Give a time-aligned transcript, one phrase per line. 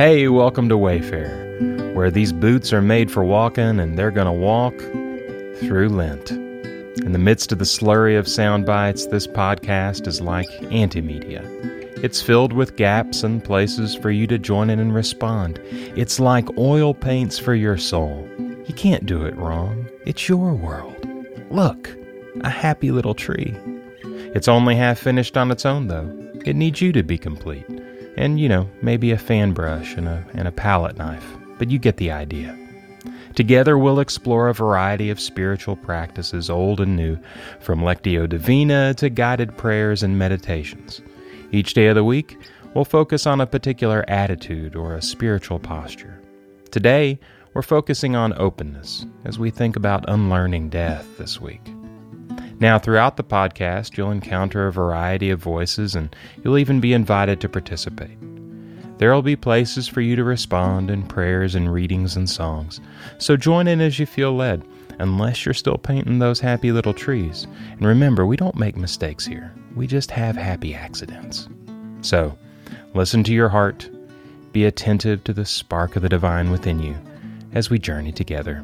[0.00, 4.32] Hey, welcome to Wayfarer, where these boots are made for walking and they're going to
[4.32, 4.74] walk
[5.58, 6.30] through Lent.
[6.30, 11.42] In the midst of the slurry of sound bites, this podcast is like antimedia.
[12.02, 15.60] It's filled with gaps and places for you to join in and respond.
[15.70, 18.26] It's like oil paints for your soul.
[18.38, 19.86] You can't do it wrong.
[20.06, 21.06] It's your world.
[21.50, 21.94] Look,
[22.40, 23.54] a happy little tree.
[24.34, 26.10] It's only half finished on its own, though.
[26.46, 27.66] It needs you to be complete.
[28.16, 31.26] And, you know, maybe a fan brush and a, and a palette knife.
[31.58, 32.56] But you get the idea.
[33.34, 37.18] Together, we'll explore a variety of spiritual practices, old and new,
[37.60, 41.00] from Lectio Divina to guided prayers and meditations.
[41.52, 42.36] Each day of the week,
[42.74, 46.20] we'll focus on a particular attitude or a spiritual posture.
[46.70, 47.18] Today,
[47.54, 51.62] we're focusing on openness as we think about unlearning death this week.
[52.60, 57.40] Now, throughout the podcast, you'll encounter a variety of voices and you'll even be invited
[57.40, 58.18] to participate.
[58.98, 62.78] There will be places for you to respond in prayers and readings and songs,
[63.16, 64.62] so join in as you feel led,
[64.98, 67.46] unless you're still painting those happy little trees.
[67.70, 71.48] And remember, we don't make mistakes here, we just have happy accidents.
[72.02, 72.36] So,
[72.92, 73.88] listen to your heart,
[74.52, 76.94] be attentive to the spark of the divine within you
[77.54, 78.62] as we journey together.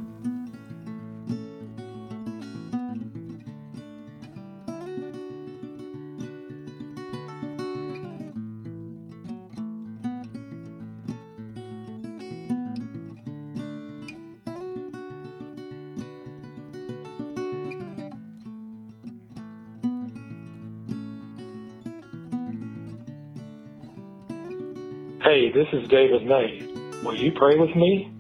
[25.89, 26.67] David May.
[27.05, 28.11] Will you pray with me?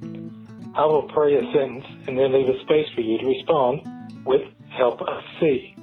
[0.74, 3.80] I will pray a sentence and then leave a space for you to respond
[4.24, 4.42] with
[4.76, 5.74] Help Us See.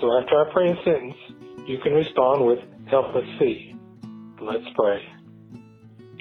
[0.00, 1.14] So after I pray a sentence,
[1.66, 2.58] you can respond with
[2.90, 3.74] Help Us See.
[4.40, 5.00] Let's pray.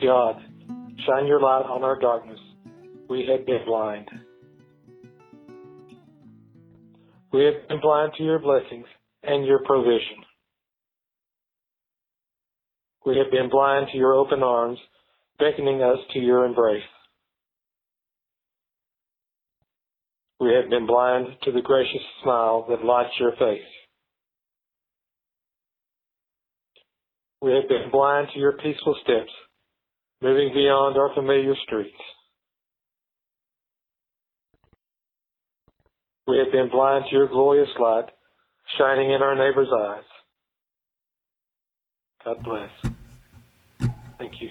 [0.01, 0.41] God,
[1.05, 2.39] shine your light on our darkness.
[3.09, 4.09] We have been blind.
[7.33, 8.85] We have been blind to your blessings
[9.23, 10.23] and your provision.
[13.07, 14.77] We have been blind to your open arms,
[15.39, 16.83] beckoning us to your embrace.
[20.41, 23.61] We have been blind to the gracious smile that lights your face.
[27.41, 29.31] We have been blind to your peaceful steps,
[30.21, 31.95] moving beyond our familiar streets.
[36.27, 38.09] We have been blind to your glorious light,
[38.77, 40.03] shining in our neighbor's eyes.
[42.25, 42.96] God bless.
[44.17, 44.49] Thank you.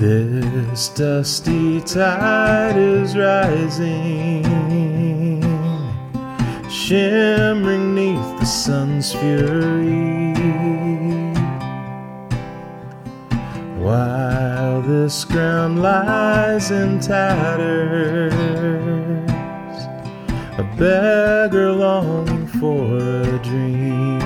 [0.00, 0.39] This
[0.70, 4.44] dusty tide is rising,
[6.70, 10.32] shimmering neath the sun's fury.
[13.80, 18.32] While this ground lies in tatters,
[20.56, 24.19] a beggar longing for a dream.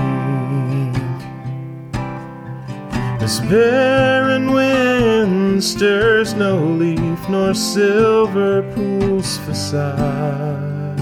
[3.25, 10.99] This barren wind stirs no leaf nor silver pool's facade.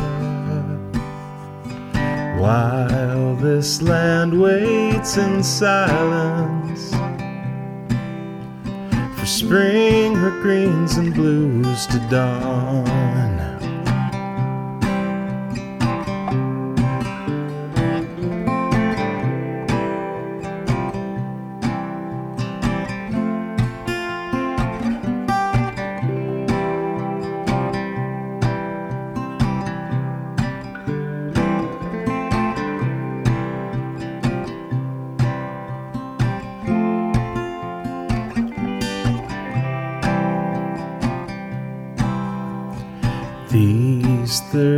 [2.40, 6.92] While this land waits in silence
[9.20, 13.53] for spring, her greens and blues to dawn.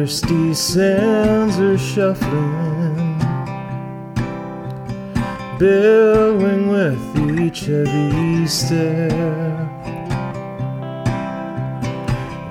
[0.05, 3.17] Thirsty sands are shuffling,
[5.57, 9.11] billowing with each heavy step.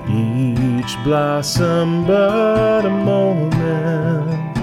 [0.09, 4.57] Each blossom but a moment,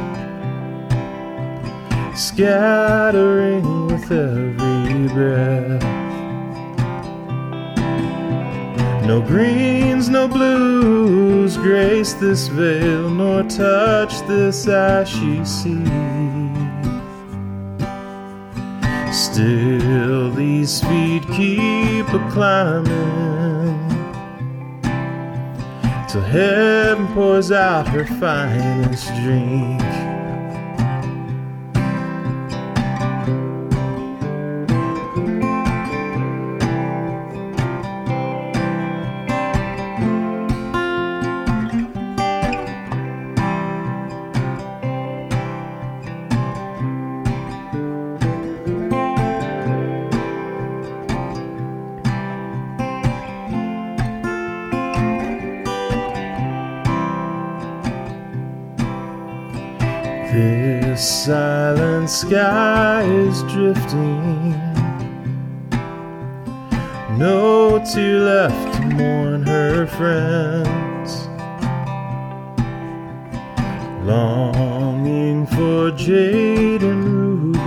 [2.15, 6.02] scattering with every breath.
[9.13, 15.85] No greens, no blues grace this vale, nor touch this ashy sea.
[19.13, 23.87] Still, these feet keep a climbing
[26.09, 30.02] till heaven pours out her finest drink.
[62.13, 64.53] Sky is drifting.
[67.17, 71.27] No tear left to mourn her friends.
[74.07, 77.63] Longing for jade and ruby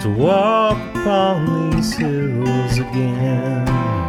[0.00, 4.05] to walk upon these hills again.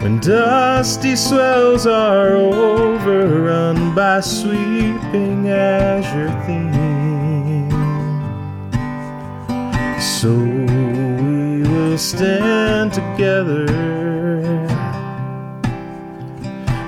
[0.00, 7.70] When dusty swells are overrun by sweeping azure theme,
[10.00, 13.66] so we will stand together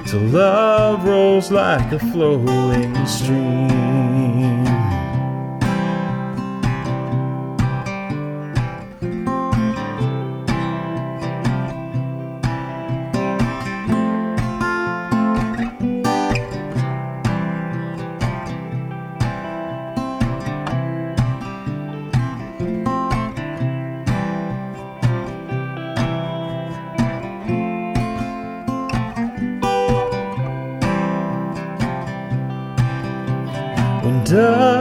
[0.06, 3.81] till love rolls like a flowing stream.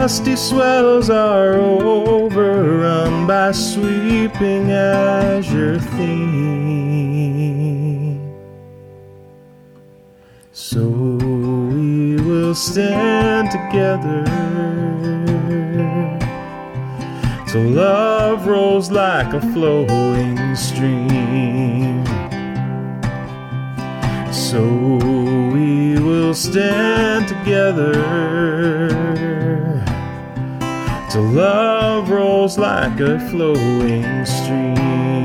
[0.01, 7.37] Dusty swells are overrun by sweeping azure theme,
[10.51, 14.25] so we will stand together
[17.47, 22.03] till love rolls like a flowing stream.
[24.33, 24.63] So
[25.53, 27.91] we will stand together
[31.11, 35.20] till love rolls like a flowing stream.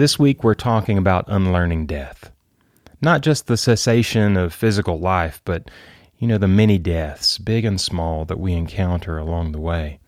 [0.00, 2.32] This week we're talking about unlearning death.
[3.02, 5.70] Not just the cessation of physical life, but,
[6.16, 10.00] you know, the many deaths, big and small, that we encounter along the way.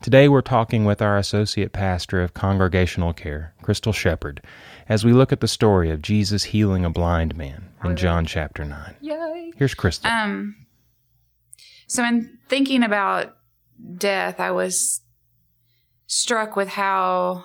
[0.00, 4.40] Today we're talking with our Associate Pastor of Congregational Care, Crystal Shepherd,
[4.88, 8.64] as we look at the story of Jesus healing a blind man in John chapter
[8.64, 8.96] 9.
[9.02, 9.52] Yay.
[9.58, 10.10] Here's Crystal.
[10.10, 10.56] Um,
[11.86, 13.36] so in thinking about
[13.98, 15.02] death, I was
[16.06, 17.44] struck with how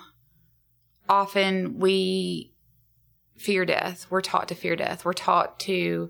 [1.10, 2.54] often we
[3.36, 4.06] fear death.
[4.10, 5.04] We're taught to fear death.
[5.04, 6.10] We're taught to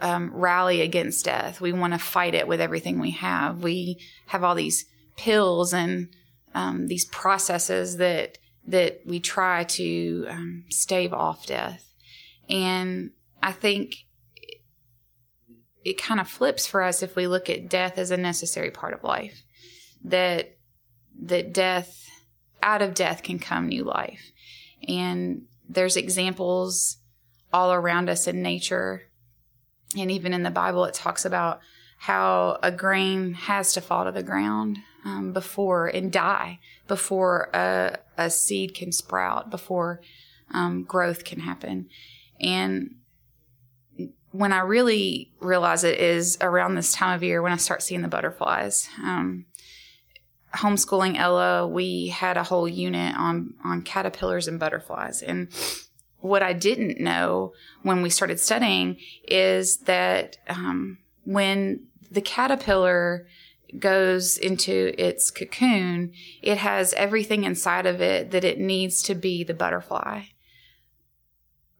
[0.00, 1.60] um, rally against death.
[1.60, 3.62] We want to fight it with everything we have.
[3.62, 6.14] We have all these pills and
[6.54, 11.90] um, these processes that that we try to um, stave off death.
[12.50, 13.94] And I think
[14.36, 14.60] it,
[15.84, 18.92] it kind of flips for us if we look at death as a necessary part
[18.92, 19.42] of life.
[20.04, 20.56] That
[21.20, 22.06] that death
[22.62, 24.32] out of death can come new life.
[24.86, 26.98] And there's examples
[27.52, 29.02] all around us in nature.
[29.96, 31.60] And even in the Bible, it talks about
[31.98, 37.98] how a grain has to fall to the ground um, before and die before a,
[38.16, 40.00] a seed can sprout, before
[40.52, 41.88] um, growth can happen.
[42.40, 42.96] And
[44.30, 48.02] when I really realize it is around this time of year when I start seeing
[48.02, 48.88] the butterflies.
[49.02, 49.46] Um,
[50.54, 55.22] homeschooling Ella, we had a whole unit on on caterpillars and butterflies.
[55.22, 55.48] And
[56.20, 57.52] what I didn't know
[57.82, 63.26] when we started studying is that um, when the caterpillar
[63.78, 66.12] goes into its cocoon,
[66.42, 70.22] it has everything inside of it that it needs to be the butterfly.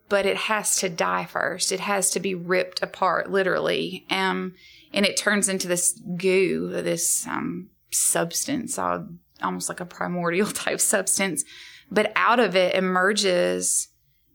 [0.08, 1.72] But it has to die first.
[1.72, 4.06] It has to be ripped apart, literally.
[4.10, 4.54] Um,
[4.92, 9.04] and it turns into this goo, this um, substance, uh,
[9.42, 11.44] almost like a primordial type substance.
[11.90, 13.88] But out of it emerges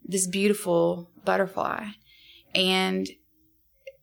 [0.04, 1.86] this beautiful butterfly.
[2.54, 3.08] And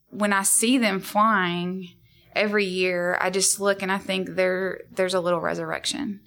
[0.10, 1.90] when I see them flying
[2.36, 6.22] every year, I just look and I think there there's a little resurrection.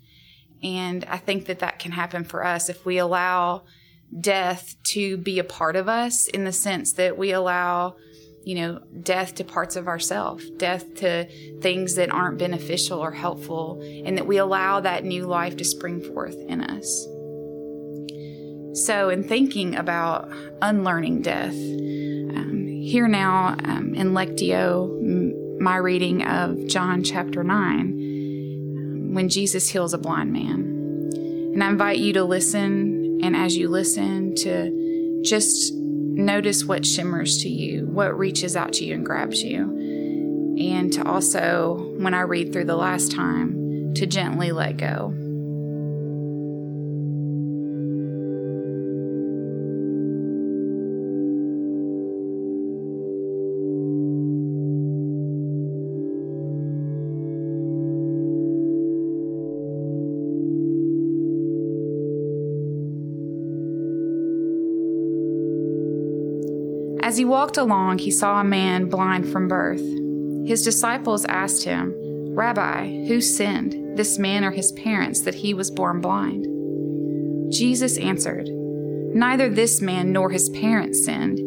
[0.62, 3.64] And I think that that can happen for us if we allow
[4.18, 7.96] death to be a part of us in the sense that we allow
[8.44, 11.26] you know death to parts of ourselves death to
[11.60, 16.00] things that aren't beneficial or helpful and that we allow that new life to spring
[16.00, 17.06] forth in us.
[18.84, 26.66] So in thinking about unlearning death um, here now um, in lectio my reading of
[26.66, 30.72] john chapter 9 when jesus heals a blind man.
[31.54, 37.38] And i invite you to listen and as you listen, to just notice what shimmers
[37.38, 39.62] to you, what reaches out to you and grabs you.
[40.58, 45.14] And to also, when I read through the last time, to gently let go.
[67.14, 69.84] As he walked along, he saw a man blind from birth.
[70.48, 71.94] His disciples asked him,
[72.34, 76.44] Rabbi, who sinned, this man or his parents, that he was born blind?
[77.52, 81.38] Jesus answered, Neither this man nor his parents sinned.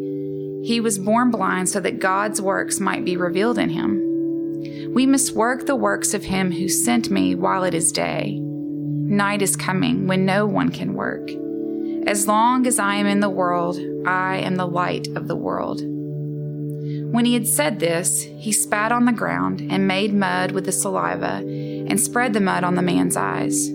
[0.64, 4.94] He was born blind so that God's works might be revealed in him.
[4.94, 8.38] We must work the works of him who sent me while it is day.
[8.40, 11.28] Night is coming when no one can work.
[12.06, 15.82] As long as I am in the world, I am the light of the world.
[17.12, 20.72] When he had said this, he spat on the ground and made mud with the
[20.72, 23.66] saliva and spread the mud on the man's eyes,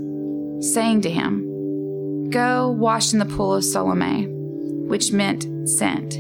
[0.73, 6.13] saying to him, Go wash in the pool of Siloam, which meant sent.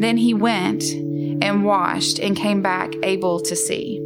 [0.00, 0.84] Then he went
[1.42, 3.98] and washed and came back able to see.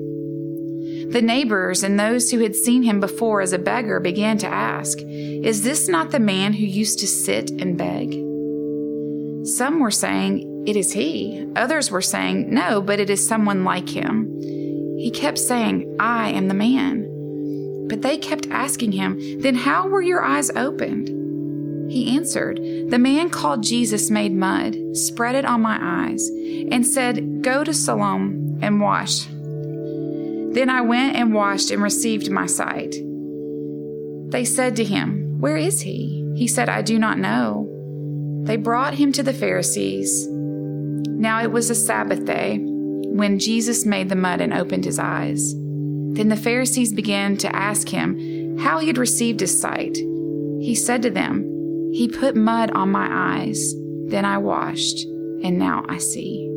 [1.11, 4.99] The neighbors and those who had seen him before as a beggar began to ask,
[5.01, 8.22] Is this not the man who used to sit and beg?
[9.45, 11.47] Some were saying, It is he.
[11.57, 14.41] Others were saying, No, but it is someone like him.
[14.99, 17.09] He kept saying, I am the man.
[17.89, 21.91] But they kept asking him, Then how were your eyes opened?
[21.91, 22.59] He answered,
[22.89, 26.29] The man called Jesus made mud, spread it on my eyes,
[26.71, 29.27] and said, Go to Siloam and wash.
[30.55, 32.95] Then I went and washed and received my sight.
[34.31, 36.33] They said to him, Where is he?
[36.37, 37.72] He said, I do not know.
[38.45, 40.27] They brought him to the Pharisees.
[40.29, 45.55] Now it was a Sabbath day when Jesus made the mud and opened his eyes.
[45.55, 49.97] Then the Pharisees began to ask him how he had received his sight.
[50.61, 53.75] He said to them, He put mud on my eyes.
[54.07, 55.05] Then I washed,
[55.43, 56.52] and now I see.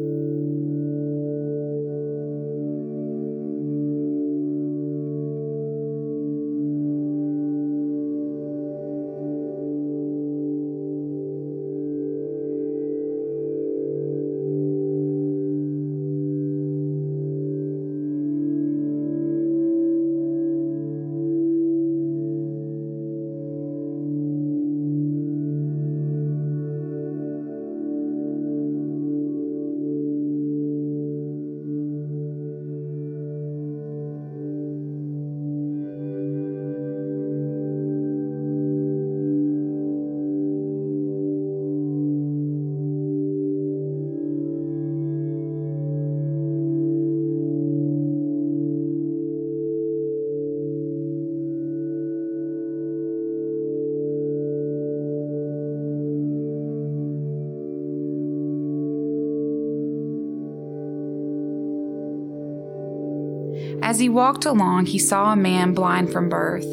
[63.95, 66.65] As he walked along, he saw a man blind from birth.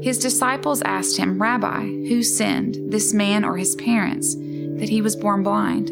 [0.00, 5.16] His disciples asked him, Rabbi, who sinned, this man or his parents, that he was
[5.16, 5.88] born blind?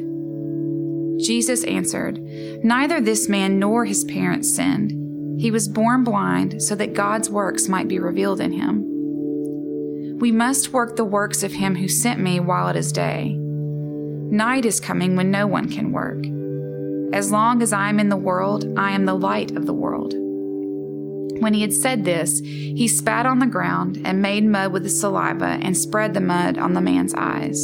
[1.20, 2.20] Jesus answered,
[2.62, 5.40] Neither this man nor his parents sinned.
[5.40, 10.20] He was born blind so that God's works might be revealed in him.
[10.20, 13.34] We must work the works of him who sent me while it is day.
[13.34, 16.24] Night is coming when no one can work.
[17.12, 20.14] As long as I am in the world, I am the light of the world.
[21.42, 24.88] When he had said this, he spat on the ground and made mud with the
[24.88, 27.59] saliva and spread the mud on the man's eyes,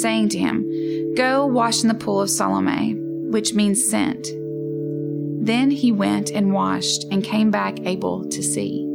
[0.00, 4.28] saying to him, Go wash in the pool of Siloam, which means sent.
[5.44, 8.86] Then he went and washed and came back able to see.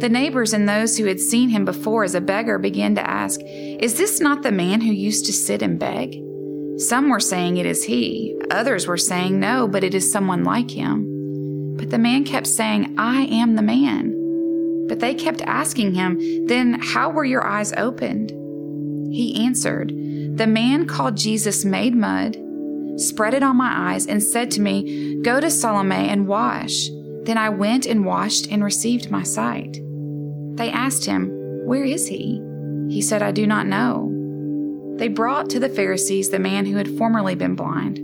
[0.00, 3.40] The neighbors and those who had seen him before as a beggar began to ask,
[3.44, 6.27] Is this not the man who used to sit and beg?
[6.78, 10.70] Some were saying it is he, others were saying no, but it is someone like
[10.70, 11.76] him.
[11.76, 14.86] But the man kept saying, I am the man.
[14.88, 18.30] But they kept asking him, Then how were your eyes opened?
[19.12, 22.36] He answered, The man called Jesus made mud,
[22.96, 26.90] spread it on my eyes, and said to me, Go to Siloam and wash.
[27.22, 29.80] Then I went and washed and received my sight.
[30.54, 31.28] They asked him,
[31.66, 32.40] Where is he?
[32.88, 34.17] He said, I do not know.
[34.98, 38.00] They brought to the Pharisees the man who had formerly been blind.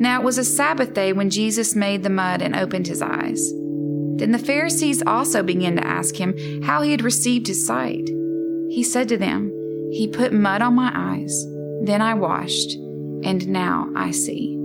[0.00, 3.52] Now it was a Sabbath day when Jesus made the mud and opened his eyes.
[4.16, 8.08] Then the Pharisees also began to ask him how he had received his sight.
[8.70, 9.50] He said to them,
[9.92, 11.46] He put mud on my eyes,
[11.82, 12.74] then I washed,
[13.24, 14.63] and now I see.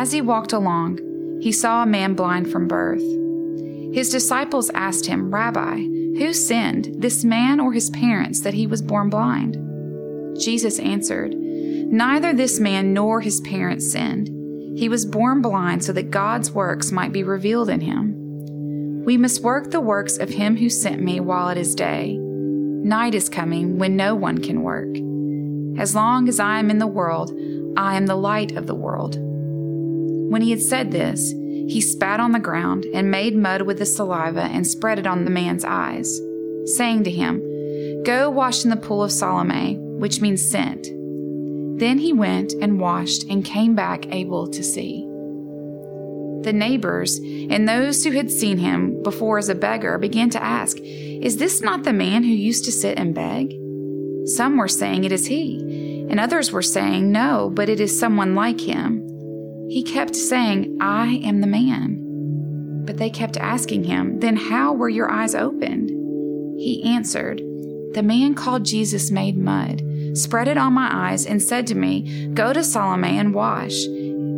[0.00, 0.98] As he walked along,
[1.42, 3.02] he saw a man blind from birth.
[3.92, 8.80] His disciples asked him, Rabbi, who sinned, this man or his parents, that he was
[8.80, 9.58] born blind?
[10.40, 14.28] Jesus answered, Neither this man nor his parents sinned.
[14.78, 19.04] He was born blind so that God's works might be revealed in him.
[19.04, 22.16] We must work the works of him who sent me while it is day.
[22.16, 24.96] Night is coming when no one can work.
[25.78, 27.38] As long as I am in the world,
[27.76, 29.26] I am the light of the world.
[30.30, 33.84] When he had said this, he spat on the ground and made mud with the
[33.84, 36.20] saliva and spread it on the man's eyes,
[36.66, 37.40] saying to him,
[38.04, 40.84] Go wash in the pool of Siloam, which means sent.
[41.80, 45.04] Then he went and washed and came back able to see.
[46.44, 50.78] The neighbors and those who had seen him before as a beggar began to ask,
[50.78, 53.50] Is this not the man who used to sit and beg?
[54.26, 58.36] Some were saying it is he, and others were saying, No, but it is someone
[58.36, 58.99] like him.
[59.70, 62.82] He kept saying, I am the man.
[62.84, 65.90] But they kept asking him, Then how were your eyes opened?
[66.58, 67.38] He answered,
[67.94, 69.80] The man called Jesus made mud,
[70.14, 73.84] spread it on my eyes, and said to me, Go to Siloam and wash.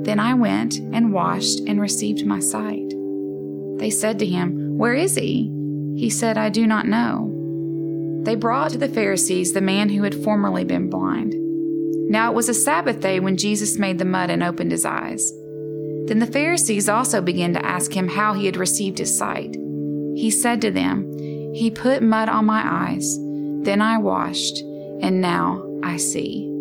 [0.05, 2.90] Then I went and washed and received my sight.
[3.79, 5.51] They said to him, Where is he?
[5.97, 7.31] He said, I do not know.
[8.25, 11.35] They brought to the Pharisees the man who had formerly been blind.
[12.09, 15.33] Now it was a Sabbath day when Jesus made the mud and opened his eyes.
[16.07, 19.57] Then the Pharisees also began to ask him how he had received his sight.
[20.17, 21.11] He said to them,
[21.55, 23.17] He put mud on my eyes,
[23.65, 24.61] then I washed,
[25.01, 26.52] and now I see.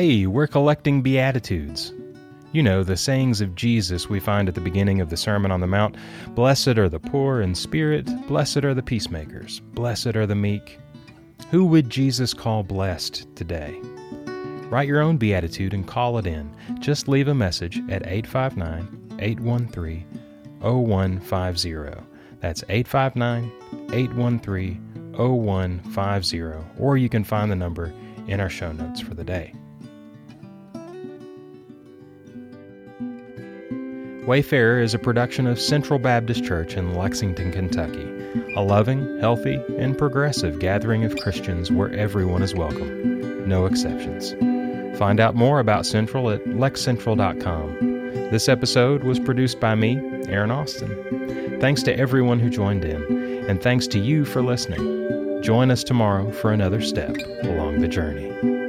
[0.00, 1.92] Hey, we're collecting Beatitudes.
[2.52, 5.60] You know, the sayings of Jesus we find at the beginning of the Sermon on
[5.60, 5.94] the Mount
[6.28, 10.78] Blessed are the poor in spirit, blessed are the peacemakers, blessed are the meek.
[11.50, 13.78] Who would Jesus call blessed today?
[14.70, 16.50] Write your own beatitude and call it in.
[16.78, 20.06] Just leave a message at 859 813
[20.60, 22.02] 0150.
[22.40, 23.52] That's 859
[23.92, 26.42] 813 0150,
[26.78, 27.92] or you can find the number
[28.28, 29.52] in our show notes for the day.
[34.26, 38.06] Wayfarer is a production of Central Baptist Church in Lexington, Kentucky,
[38.54, 44.32] a loving, healthy, and progressive gathering of Christians where everyone is welcome, no exceptions.
[44.98, 47.78] Find out more about Central at lexcentral.com.
[48.30, 51.58] This episode was produced by me, Aaron Austin.
[51.58, 53.02] Thanks to everyone who joined in,
[53.48, 55.42] and thanks to you for listening.
[55.42, 58.59] Join us tomorrow for another step along the journey.